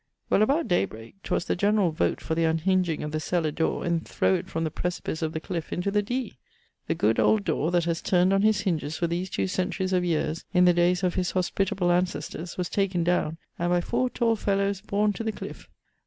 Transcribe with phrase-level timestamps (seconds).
[0.31, 4.03] Well, about daybrake 'twas the generall vote for the unhinging of the cellar dore and
[4.03, 6.37] throwe it from the precipice of the cliffe into the Dee.
[6.87, 10.03] The good old dore, that haz turnd on his hinges for these two centuries of
[10.03, 14.35] yeares in the dayes of his hospitable ancestors, was taken downe, and by four tall
[14.35, 15.69] fellowes borne to the cliffe.